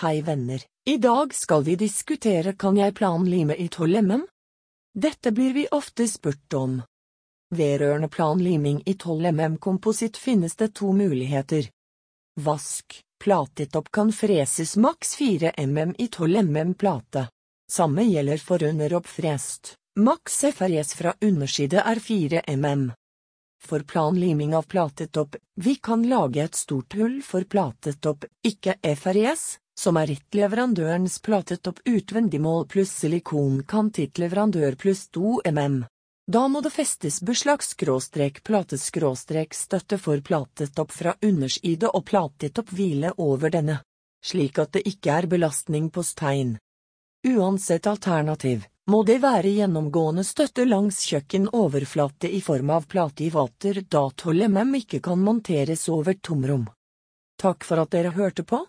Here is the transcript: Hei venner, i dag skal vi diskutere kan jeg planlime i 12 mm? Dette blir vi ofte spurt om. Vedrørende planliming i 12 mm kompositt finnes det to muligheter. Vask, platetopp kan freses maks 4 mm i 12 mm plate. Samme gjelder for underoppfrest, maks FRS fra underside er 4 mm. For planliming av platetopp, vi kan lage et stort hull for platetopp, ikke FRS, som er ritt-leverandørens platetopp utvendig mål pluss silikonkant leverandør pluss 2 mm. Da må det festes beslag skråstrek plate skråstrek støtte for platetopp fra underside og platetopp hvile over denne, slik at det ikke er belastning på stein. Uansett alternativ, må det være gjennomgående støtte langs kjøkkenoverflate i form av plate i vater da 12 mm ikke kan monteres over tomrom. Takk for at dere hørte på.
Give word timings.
Hei 0.00 0.20
venner, 0.22 0.62
i 0.84 0.96
dag 0.96 1.34
skal 1.34 1.62
vi 1.62 1.72
diskutere 1.76 2.52
kan 2.52 2.76
jeg 2.78 2.94
planlime 2.94 3.56
i 3.58 3.64
12 3.68 4.02
mm? 4.02 4.20
Dette 4.94 5.32
blir 5.34 5.56
vi 5.56 5.64
ofte 5.74 6.06
spurt 6.08 6.54
om. 6.54 6.76
Vedrørende 7.50 8.08
planliming 8.08 8.78
i 8.86 8.94
12 8.94 9.32
mm 9.32 9.56
kompositt 9.58 10.16
finnes 10.16 10.54
det 10.56 10.68
to 10.78 10.92
muligheter. 10.92 11.66
Vask, 12.46 13.00
platetopp 13.24 13.90
kan 13.90 14.12
freses 14.12 14.76
maks 14.76 15.16
4 15.18 15.52
mm 15.66 15.94
i 15.98 16.08
12 16.08 16.46
mm 16.46 16.74
plate. 16.74 17.26
Samme 17.72 18.06
gjelder 18.06 18.38
for 18.38 18.62
underoppfrest, 18.62 19.74
maks 19.98 20.44
FRS 20.54 20.94
fra 20.94 21.14
underside 21.20 21.82
er 21.82 21.98
4 21.98 22.46
mm. 22.46 22.90
For 23.66 23.82
planliming 23.82 24.54
av 24.54 24.62
platetopp, 24.62 25.36
vi 25.54 25.74
kan 25.74 26.06
lage 26.06 26.44
et 26.44 26.54
stort 26.54 26.94
hull 26.94 27.18
for 27.22 27.42
platetopp, 27.42 28.30
ikke 28.46 28.78
FRS, 28.94 29.56
som 29.78 29.96
er 30.00 30.10
ritt-leverandørens 30.10 31.20
platetopp 31.22 31.78
utvendig 31.86 32.40
mål 32.42 32.66
pluss 32.72 32.96
silikonkant 33.04 34.00
leverandør 34.18 34.74
pluss 34.74 35.06
2 35.14 35.40
mm. 35.46 35.84
Da 36.28 36.42
må 36.50 36.60
det 36.60 36.74
festes 36.74 37.20
beslag 37.24 37.62
skråstrek 37.64 38.42
plate 38.44 38.76
skråstrek 38.78 39.54
støtte 39.54 39.96
for 40.02 40.20
platetopp 40.20 40.90
fra 40.92 41.14
underside 41.24 41.88
og 41.88 42.04
platetopp 42.10 42.72
hvile 42.74 43.14
over 43.16 43.54
denne, 43.54 43.78
slik 44.20 44.58
at 44.58 44.74
det 44.74 44.82
ikke 44.90 45.14
er 45.14 45.28
belastning 45.30 45.88
på 45.94 46.02
stein. 46.04 46.58
Uansett 47.26 47.86
alternativ, 47.86 48.66
må 48.90 49.04
det 49.06 49.20
være 49.22 49.54
gjennomgående 49.60 50.24
støtte 50.26 50.66
langs 50.66 51.00
kjøkkenoverflate 51.06 52.28
i 52.34 52.42
form 52.44 52.74
av 52.74 52.90
plate 52.90 53.24
i 53.24 53.30
vater 53.30 53.84
da 53.88 54.08
12 54.10 54.50
mm 54.50 54.74
ikke 54.82 55.00
kan 55.06 55.22
monteres 55.22 55.86
over 55.92 56.18
tomrom. 56.18 56.66
Takk 57.38 57.62
for 57.64 57.78
at 57.78 57.94
dere 57.94 58.10
hørte 58.16 58.42
på. 58.42 58.64